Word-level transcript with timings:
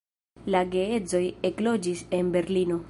La 0.55 0.61
geedzoj 0.75 1.21
ekloĝis 1.51 2.05
en 2.21 2.37
Berlino. 2.39 2.79